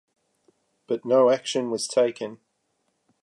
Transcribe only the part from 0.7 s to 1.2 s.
But